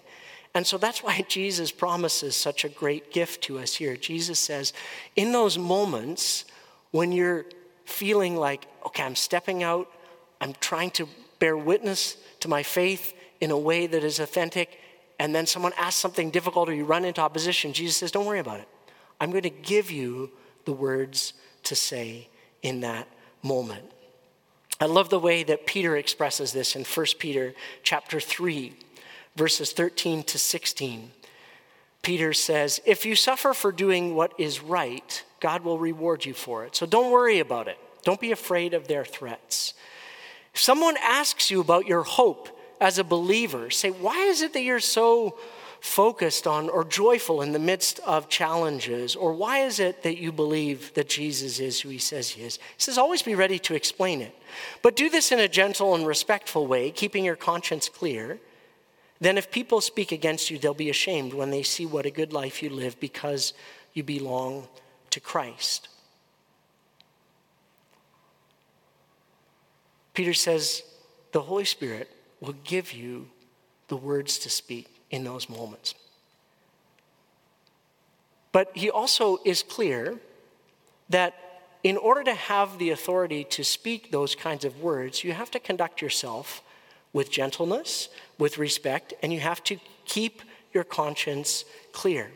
[0.55, 3.97] And so that's why Jesus promises such a great gift to us here.
[3.97, 4.71] Jesus says,
[5.17, 6.45] in those moments
[6.91, 7.45] when you're
[7.83, 9.91] feeling like, okay, I'm stepping out,
[10.39, 11.09] I'm trying to
[11.39, 14.79] bear witness to my faith in a way that is authentic,
[15.19, 18.39] and then someone asks something difficult or you run into opposition, Jesus says, don't worry
[18.39, 18.69] about it.
[19.19, 20.31] I'm going to give you
[20.63, 21.33] the words
[21.63, 22.29] to say
[22.61, 23.09] in that
[23.41, 23.84] moment.
[24.80, 28.73] I love the way that Peter expresses this in 1 Peter chapter 3,
[29.36, 31.12] verses 13 to 16.
[32.01, 36.65] Peter says, If you suffer for doing what is right, God will reward you for
[36.65, 36.75] it.
[36.75, 37.77] So don't worry about it.
[38.04, 39.75] Don't be afraid of their threats.
[40.54, 42.49] If someone asks you about your hope
[42.80, 45.38] as a believer, say, Why is it that you're so
[45.81, 49.15] focused on or joyful in the midst of challenges?
[49.15, 52.55] Or why is it that you believe that Jesus is who he says he is?
[52.55, 54.33] He says, always be ready to explain it.
[54.83, 58.39] But do this in a gentle and respectful way, keeping your conscience clear.
[59.19, 62.31] Then, if people speak against you, they'll be ashamed when they see what a good
[62.31, 63.53] life you live because
[63.93, 64.67] you belong
[65.09, 65.89] to Christ.
[70.13, 70.83] Peter says,
[71.31, 73.29] the Holy Spirit will give you
[73.87, 75.93] the words to speak in those moments.
[78.52, 80.19] But he also is clear
[81.10, 81.36] that
[81.84, 85.60] in order to have the authority to speak those kinds of words, you have to
[85.60, 86.62] conduct yourself
[87.13, 90.41] with gentleness, with respect, and you have to keep
[90.74, 92.32] your conscience clear.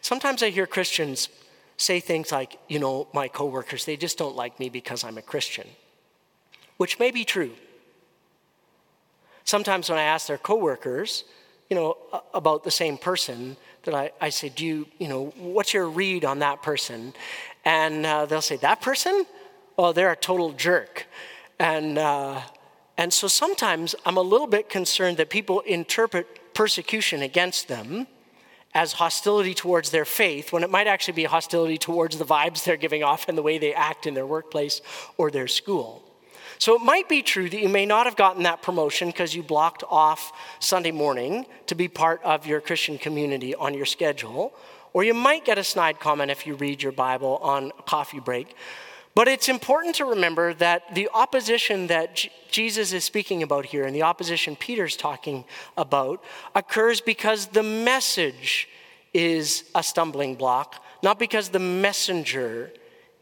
[0.00, 1.28] Sometimes I hear Christians
[1.76, 5.22] say things like, you know, my coworkers, they just don't like me because I'm a
[5.22, 5.66] Christian,
[6.76, 7.52] which may be true.
[9.44, 11.24] Sometimes when I ask their coworkers,
[11.74, 15.74] you know, about the same person that I, I say, do you, you know, what's
[15.74, 17.12] your read on that person?
[17.64, 19.26] And uh, they'll say, that person?
[19.76, 21.08] Oh, they're a total jerk.
[21.58, 22.42] And, uh,
[22.96, 28.06] and so sometimes I'm a little bit concerned that people interpret persecution against them
[28.72, 32.76] as hostility towards their faith when it might actually be hostility towards the vibes they're
[32.76, 34.80] giving off and the way they act in their workplace
[35.16, 36.04] or their school.
[36.64, 39.42] So it might be true that you may not have gotten that promotion because you
[39.42, 44.54] blocked off Sunday morning to be part of your Christian community on your schedule.
[44.94, 48.18] Or you might get a snide comment if you read your Bible on a coffee
[48.18, 48.56] break.
[49.14, 53.84] But it's important to remember that the opposition that J- Jesus is speaking about here
[53.84, 55.44] and the opposition Peter's talking
[55.76, 56.24] about
[56.54, 58.70] occurs because the message
[59.12, 62.72] is a stumbling block, not because the messenger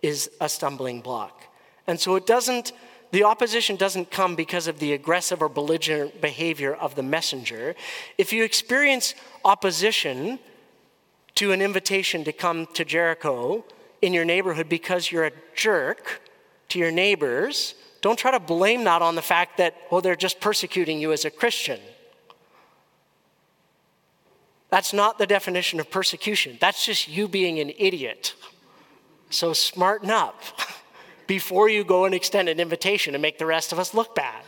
[0.01, 1.43] is a stumbling block.
[1.89, 2.71] And so it doesn't
[3.13, 7.77] the opposition doesn't come because of the aggressive or belligerent behavior of the messenger.
[8.17, 10.39] If you experience opposition
[11.35, 13.65] to an invitation to come to Jericho
[14.01, 16.23] in your neighborhood because you're a jerk
[16.71, 20.41] to your neighbors, don't try to blame that on the fact that, well, they're just
[20.41, 21.81] persecuting you as a Christian.
[24.71, 26.57] That's not the definition of persecution.
[26.63, 28.35] That's just you being an idiot.
[29.29, 30.43] So smarten up.
[31.27, 34.45] before you go and extend an invitation and make the rest of us look bad.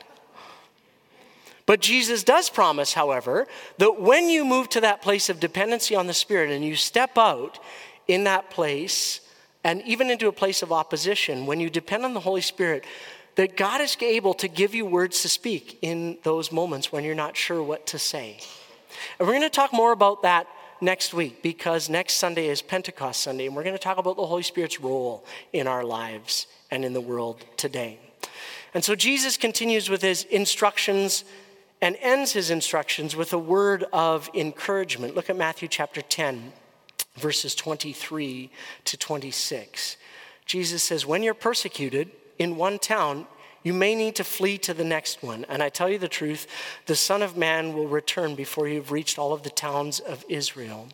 [1.67, 3.47] But Jesus does promise, however,
[3.79, 7.17] that when you move to that place of dependency on the Spirit and you step
[7.17, 7.59] out
[8.07, 9.21] in that place
[9.63, 12.85] and even into a place of opposition, when you depend on the Holy Spirit,
[13.37, 17.15] that God is able to give you words to speak in those moments when you're
[17.15, 18.39] not sure what to say.
[19.19, 20.47] And we're going to talk more about that
[20.81, 24.27] next week because next Sunday is Pentecost Sunday, and we're going to talk about the
[24.27, 27.99] Holy Spirit's role in our lives and in the world today.
[28.75, 31.25] And so Jesus continues with his instructions
[31.81, 35.15] and ends his instructions with a word of encouragement.
[35.15, 36.53] Look at Matthew chapter 10,
[37.17, 38.51] verses 23
[38.85, 39.97] to 26.
[40.47, 43.27] Jesus says, When you're persecuted in one town,
[43.63, 45.45] you may need to flee to the next one.
[45.49, 46.47] And I tell you the truth,
[46.87, 50.89] the Son of Man will return before you've reached all of the towns of Israel.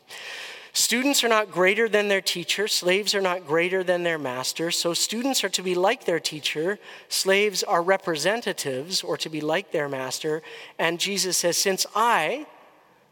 [0.72, 4.70] Students are not greater than their teacher, slaves are not greater than their master.
[4.70, 9.72] So students are to be like their teacher, slaves are representatives or to be like
[9.72, 10.42] their master.
[10.78, 12.46] And Jesus says, Since I,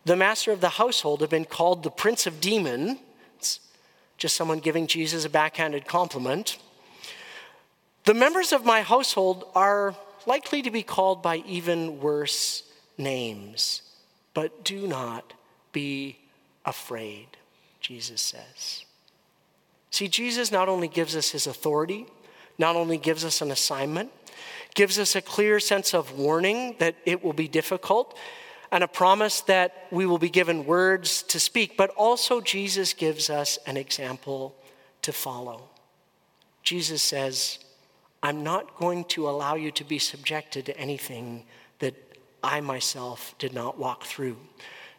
[0.05, 2.99] the master of the household, have been called the prince of demons,
[4.19, 6.59] just someone giving Jesus a backhanded compliment.
[8.05, 9.97] The members of my household are
[10.27, 12.63] likely to be called by even worse
[12.97, 13.83] names,
[14.33, 15.33] but do not
[15.73, 16.19] be
[16.65, 17.38] afraid.
[17.89, 18.85] Jesus says.
[19.91, 22.07] See, Jesus not only gives us his authority
[22.59, 24.11] not only gives us an assignment,
[24.75, 28.19] gives us a clear sense of warning that it will be difficult,
[28.71, 33.31] and a promise that we will be given words to speak, but also Jesus gives
[33.31, 34.55] us an example
[35.03, 35.63] to follow.
[36.63, 37.61] Jesus says,
[38.23, 41.45] I'm not going to allow you to be subjected to anything
[41.79, 41.95] that
[42.43, 44.37] I myself did not walk through.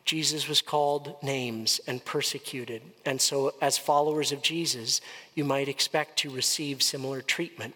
[0.10, 2.82] Jesus was called names and persecuted.
[3.06, 5.02] And so, as followers of Jesus,
[5.36, 7.76] you might expect to receive similar treatment.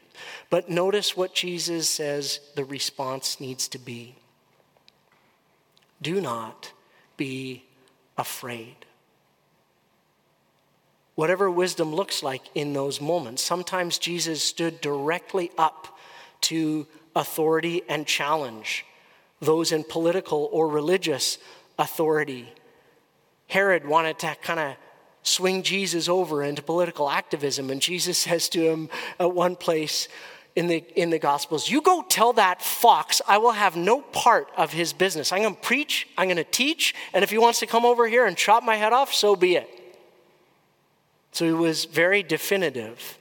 [0.50, 4.16] But notice what Jesus says the response needs to be
[6.02, 6.72] do not
[7.18, 7.66] be
[8.18, 8.78] afraid.
[11.14, 16.00] Whatever wisdom looks like in those moments, sometimes Jesus stood directly up
[16.42, 18.88] to authority and challenge
[19.40, 21.38] those in political or religious
[21.78, 22.52] authority.
[23.48, 24.76] Herod wanted to kind of
[25.24, 30.08] swing Jesus over into political activism, and Jesus says to him at one place
[30.56, 34.48] in the, in the Gospels, You go tell that fox I will have no part
[34.56, 35.32] of his business.
[35.32, 38.08] I'm going to preach, I'm going to teach, and if he wants to come over
[38.08, 39.70] here and chop my head off, so be it.
[41.32, 43.18] So he was very definitive.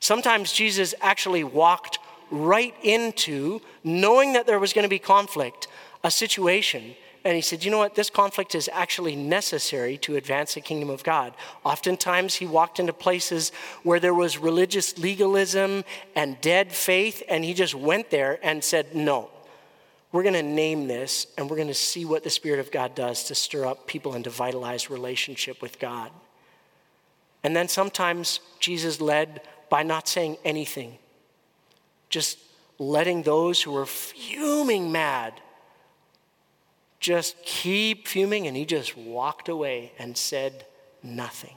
[0.00, 1.98] Sometimes Jesus actually walked
[2.30, 5.66] right into, knowing that there was going to be conflict,
[6.04, 6.94] a situation.
[7.28, 7.94] And he said, You know what?
[7.94, 11.34] This conflict is actually necessary to advance the kingdom of God.
[11.62, 13.52] Oftentimes, he walked into places
[13.82, 15.84] where there was religious legalism
[16.16, 19.28] and dead faith, and he just went there and said, No,
[20.10, 22.94] we're going to name this, and we're going to see what the Spirit of God
[22.94, 26.10] does to stir up people and to vitalize relationship with God.
[27.44, 30.96] And then sometimes Jesus led by not saying anything
[32.08, 32.38] just
[32.78, 35.34] letting those who were fuming mad
[37.00, 40.66] just keep fuming, and he just walked away and said
[41.02, 41.54] nothing.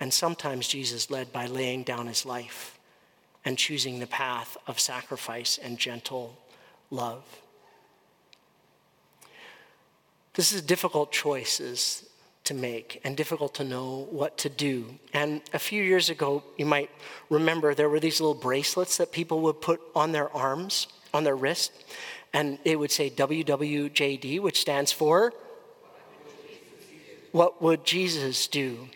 [0.00, 2.78] And sometimes Jesus led by laying down his life
[3.44, 6.36] and choosing the path of sacrifice and gentle
[6.90, 7.22] love.
[10.34, 12.08] This is difficult choices
[12.44, 14.98] to make and difficult to know what to do.
[15.12, 16.90] And a few years ago, you might
[17.30, 21.36] remember there were these little bracelets that people would put on their arms, on their
[21.36, 21.72] wrist,
[22.34, 25.32] and it would say WWJD, which stands for
[27.30, 28.88] What Would Jesus Do?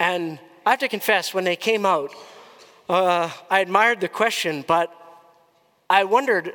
[0.00, 2.10] And I have to confess, when they came out,
[2.88, 4.92] uh, I admired the question, but
[5.88, 6.54] I wondered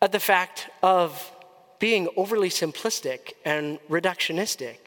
[0.00, 1.30] at the fact of
[1.80, 4.78] being overly simplistic and reductionistic.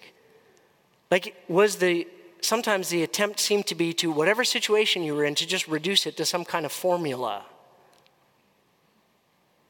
[1.11, 2.07] Like, was the
[2.41, 6.05] sometimes the attempt seemed to be to whatever situation you were in to just reduce
[6.05, 7.45] it to some kind of formula.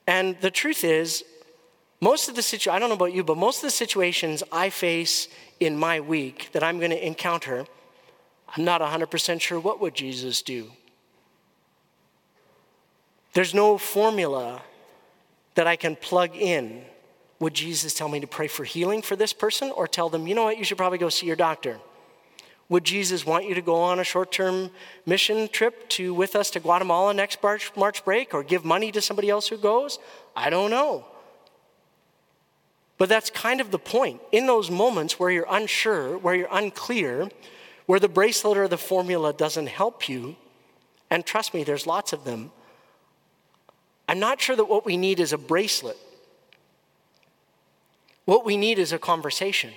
[0.10, 1.24] And the truth is,
[2.02, 4.72] most of the situ- I don't know about you, but most of the situations I
[4.72, 5.28] face
[5.60, 7.68] in my week that I'm going to encounter,
[8.48, 10.72] I'm not 100% sure what would Jesus do.
[13.34, 14.64] There's no formula
[15.54, 16.86] that I can plug in
[17.40, 20.34] would Jesus tell me to pray for healing for this person or tell them, you
[20.34, 21.80] know what, you should probably go see your doctor?
[22.70, 24.70] Would Jesus want you to go on a short term
[25.06, 29.02] mission trip to, with us to Guatemala next March, March break or give money to
[29.02, 29.98] somebody else who goes?
[30.36, 31.06] I don't know.
[33.00, 34.22] But that's kind of the point.
[34.32, 37.30] In those moments where you're unsure, where you're unclear,
[37.88, 40.36] where the bracelet or the formula doesn't help you,
[41.10, 42.52] and trust me, there's lots of them,
[44.08, 45.98] I'm not sure that what we need is a bracelet.
[48.26, 49.72] What we need is a conversation.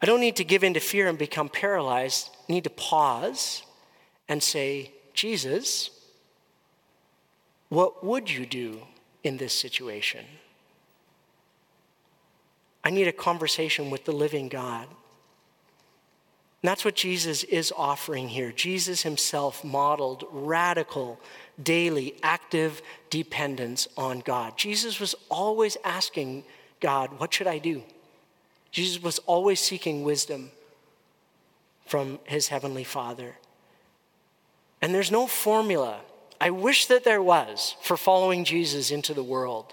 [0.00, 2.30] I don't need to give in to fear and become paralyzed.
[2.48, 3.62] I need to pause
[4.28, 5.90] and say, Jesus,
[7.68, 8.82] what would you do
[9.24, 10.24] in this situation?
[12.84, 14.86] I need a conversation with the living God.
[16.62, 18.52] And that's what Jesus is offering here.
[18.52, 21.18] Jesus himself modeled radical
[21.62, 24.56] daily, active dependence on God.
[24.56, 26.44] Jesus was always asking
[26.80, 27.82] God, What should I do?
[28.76, 30.50] Jesus was always seeking wisdom
[31.86, 33.36] from his heavenly Father.
[34.82, 36.00] And there's no formula.
[36.38, 39.72] I wish that there was for following Jesus into the world.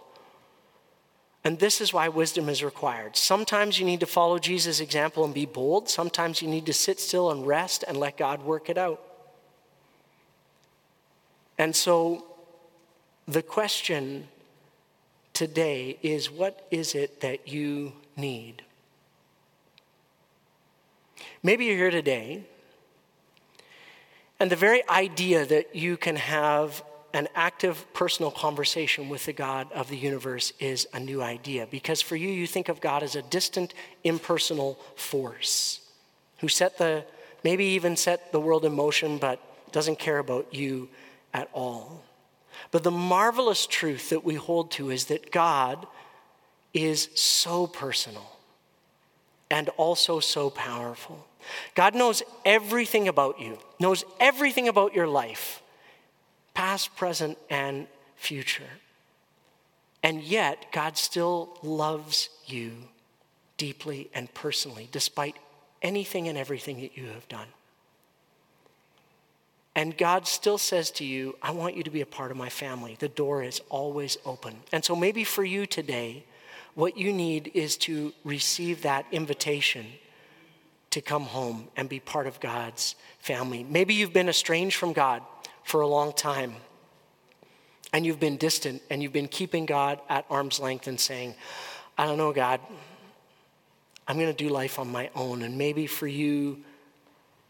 [1.43, 3.18] And this is why wisdom is required.
[3.18, 5.89] Sometimes you need to follow Jesus' example and be bold.
[5.89, 9.01] Sometimes you need to sit still and rest and let God work it out.
[11.58, 12.24] And so
[13.28, 14.30] the question
[15.34, 18.64] today is what is it that you need?
[21.46, 22.46] Maybe you're here today,
[24.39, 26.82] and the very idea that you can have
[27.14, 32.02] an active personal conversation with the God of the universe is a new idea because
[32.02, 33.74] for you, you think of God as a distant,
[34.04, 35.82] impersonal force
[36.39, 37.06] who set the
[37.44, 39.39] maybe even set the world in motion, but
[39.74, 40.88] doesn't care about you
[41.34, 42.04] at all.
[42.72, 45.86] But the marvelous truth that we hold to is that God
[46.74, 48.32] is so personal
[49.52, 51.28] and also so powerful.
[51.76, 55.62] God knows everything about you, knows everything about your life,
[56.54, 58.70] past, present, and future.
[60.02, 62.72] And yet, God still loves you
[63.58, 65.36] deeply and personally, despite
[65.82, 67.48] anything and everything that you have done.
[69.76, 72.50] And God still says to you, I want you to be a part of my
[72.50, 72.96] family.
[73.00, 74.56] The door is always open.
[74.72, 76.26] And so maybe for you today,
[76.76, 79.86] what you need is to receive that invitation
[80.94, 83.66] to come home and be part of God's family.
[83.68, 85.24] Maybe you've been estranged from God
[85.64, 86.54] for a long time
[87.91, 91.34] and you've been distant and you've been keeping God at arm's length and saying,
[91.98, 92.60] I don't know, God,
[94.08, 95.41] I'm going to do life on my own.
[95.41, 96.60] And maybe for you,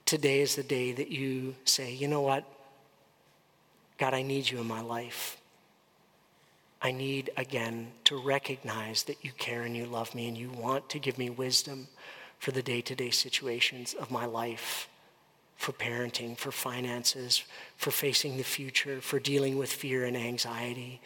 [0.06, 2.46] today is the day that you say, you know what?
[3.98, 5.36] God, I need you in my life.
[6.82, 10.88] I need again to recognize that you care and you love me and you want
[10.92, 11.90] to give me wisdom
[12.44, 14.90] for the day to day situations of my life,
[15.56, 17.46] for parenting, for finances,
[17.78, 21.00] for facing the future, for dealing with fear and anxiety.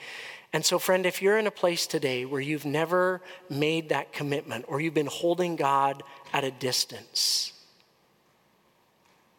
[0.51, 3.21] And so, friend, if you're in a place today where you've never
[3.51, 6.01] made that commitment or you've been holding God
[6.33, 7.53] at a distance,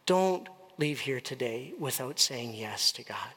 [0.05, 0.47] don't
[0.77, 3.33] leave here today without saying yes to God.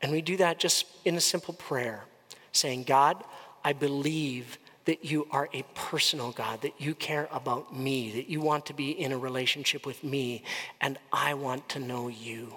[0.00, 2.04] And we do that just in a simple prayer,
[2.52, 3.24] saying, God,
[3.64, 8.40] I believe that you are a personal God, that you care about me, that you
[8.40, 10.42] want to be in a relationship with me,
[10.80, 12.54] and I want to know you.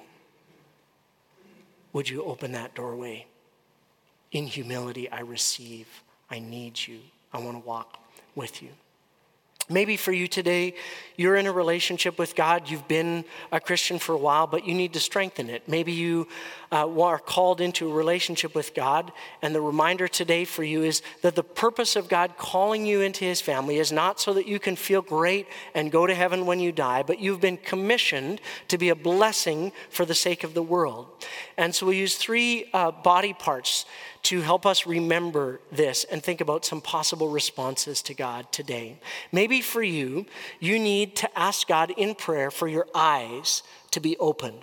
[1.94, 3.28] Would you open that doorway?
[4.32, 5.88] In humility, I receive.
[6.30, 7.00] I need you.
[7.32, 7.98] I want to walk
[8.36, 8.70] with you.
[9.70, 10.76] Maybe for you today,
[11.18, 12.70] you're in a relationship with God.
[12.70, 15.68] You've been a Christian for a while, but you need to strengthen it.
[15.68, 16.28] Maybe you
[16.72, 19.12] uh, are called into a relationship with God,
[19.42, 23.26] and the reminder today for you is that the purpose of God calling you into
[23.26, 26.60] His family is not so that you can feel great and go to heaven when
[26.60, 28.40] you die, but you've been commissioned
[28.70, 31.08] to be a blessing for the sake of the world.
[31.58, 33.86] And so we use three uh, body parts
[34.24, 39.00] to help us remember this and think about some possible responses to God today.
[39.58, 40.28] Maybe for you,
[40.60, 44.60] you need to ask God in prayer for your eyes to be opened.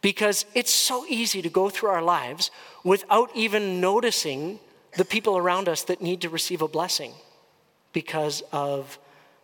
[0.00, 2.52] Because it's so easy to go through our lives
[2.84, 4.60] without even noticing
[4.96, 7.14] the people around us that need to receive a blessing
[7.92, 9.00] because of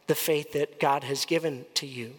[0.07, 2.13] the faith that God has given to you.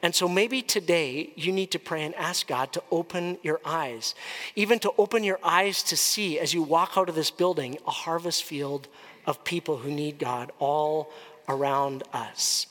[0.00, 4.14] And so maybe today you need to pray and ask God to open your eyes,
[4.54, 7.90] even to open your eyes to see as you walk out of this building a
[7.90, 8.86] harvest field
[9.26, 11.12] of people who need God all
[11.48, 12.66] around us.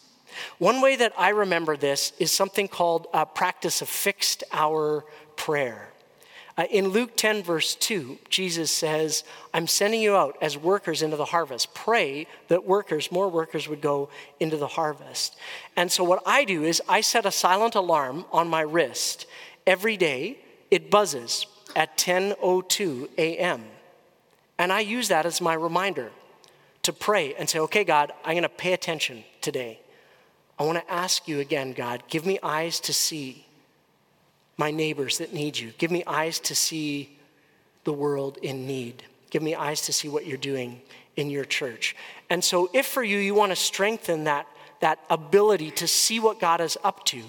[0.58, 5.06] One way that I remember this is something called a practice of fixed hour
[5.36, 5.90] prayer.
[6.58, 11.16] Uh, in Luke 10, verse 2, Jesus says, I'm sending you out as workers into
[11.16, 11.74] the harvest.
[11.74, 14.10] Pray that workers, more workers, would go
[14.42, 15.38] into the harvest.
[15.78, 19.26] And so, what I do is I set a silent alarm on my wrist
[19.66, 20.40] every day.
[20.70, 21.48] It buzzes
[21.78, 23.64] at 10:02 a.m.
[24.58, 26.12] And I use that as my reminder
[26.84, 29.80] to pray and say, okay, God, I'm going to pay attention today.
[30.58, 33.46] I want to ask you again, God, give me eyes to see
[34.58, 35.72] my neighbors that need you.
[35.78, 37.18] Give me eyes to see
[37.86, 39.04] the world in need.
[39.30, 40.82] Give me eyes to see what you're doing
[41.16, 41.96] in your church.
[42.30, 44.48] And so, if for you, you want to strengthen that,
[44.82, 47.24] that ability to see what God is up to,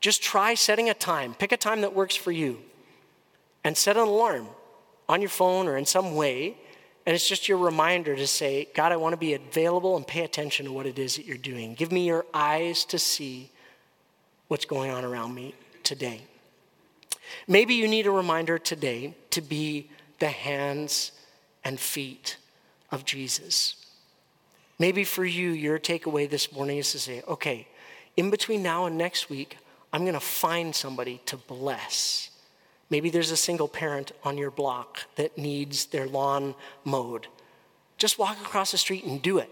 [0.00, 1.34] just try setting a time.
[1.34, 2.58] Pick a time that works for you
[3.64, 4.46] and set an alarm
[5.08, 6.56] on your phone or in some way.
[7.06, 10.24] And it's just your reminder to say, God, I want to be available and pay
[10.24, 11.74] attention to what it is that you're doing.
[11.74, 13.50] Give me your eyes to see
[14.48, 15.54] what's going on around me
[15.84, 16.22] today.
[17.46, 19.88] Maybe you need a reminder today to be
[20.18, 21.12] the hands
[21.64, 22.38] and feet
[22.90, 23.76] of Jesus.
[24.78, 27.68] Maybe for you, your takeaway this morning is to say, okay,
[28.16, 29.58] in between now and next week,
[29.92, 32.30] I'm going to find somebody to bless.
[32.88, 37.26] Maybe there's a single parent on your block that needs their lawn mowed.
[37.98, 39.50] Just walk across the street and do it.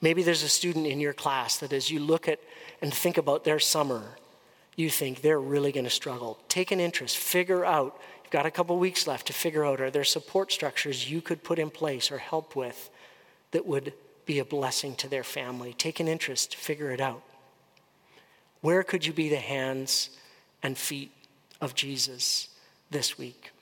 [0.00, 2.40] Maybe there's a student in your class that as you look at
[2.80, 4.02] and think about their summer,
[4.76, 6.38] you think they're really going to struggle.
[6.48, 8.00] Take an interest, figure out.
[8.22, 11.42] You've got a couple weeks left to figure out are there support structures you could
[11.42, 12.90] put in place or help with
[13.50, 13.92] that would
[14.26, 15.72] be a blessing to their family.
[15.72, 17.22] Take an interest, figure it out.
[18.60, 20.10] Where could you be the hands
[20.62, 21.10] and feet
[21.60, 22.48] of Jesus
[22.90, 23.52] this week?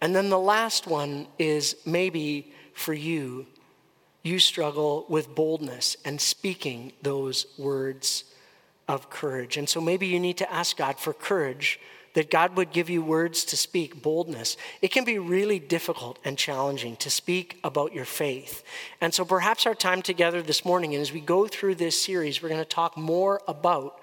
[0.00, 3.46] And then the last one is maybe for you,
[4.22, 8.24] you struggle with boldness and speaking those words
[8.88, 9.56] of courage.
[9.56, 11.78] And so maybe you need to ask God for courage,
[12.14, 14.56] that God would give you words to speak, boldness.
[14.82, 18.64] It can be really difficult and challenging to speak about your faith.
[19.00, 22.42] And so perhaps our time together this morning, and as we go through this series,
[22.42, 24.00] we're going to talk more about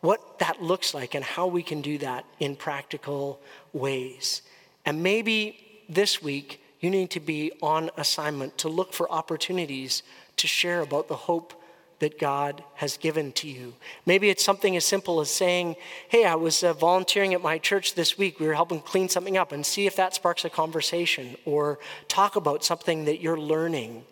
[0.00, 3.40] what that looks like and how we can do that in practical
[3.72, 4.42] ways.
[4.86, 10.02] And maybe this week, you need to be on assignment to look for opportunities
[10.36, 11.54] to share about the hope
[11.98, 13.74] that God has given to you.
[14.06, 15.76] Maybe it's something as simple as saying,
[16.08, 18.40] Hey, I was uh, volunteering at my church this week.
[18.40, 21.78] We were helping clean something up, and see if that sparks a conversation, or
[22.08, 24.04] talk about something that you're learning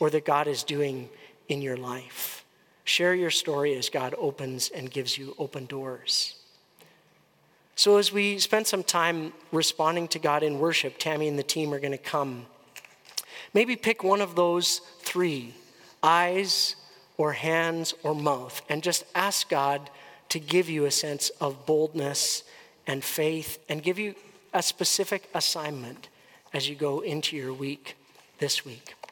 [0.00, 1.10] or that God is doing
[1.48, 2.43] in your life.
[2.84, 6.36] Share your story as God opens and gives you open doors.
[7.76, 11.74] So, as we spend some time responding to God in worship, Tammy and the team
[11.74, 12.46] are going to come.
[13.52, 15.54] Maybe pick one of those three
[16.02, 16.76] eyes,
[17.16, 19.90] or hands or mouth, and just ask God
[20.28, 22.42] to give you a sense of boldness
[22.86, 24.14] and faith and give you
[24.52, 26.08] a specific assignment
[26.52, 27.96] as you go into your week
[28.38, 28.94] this week.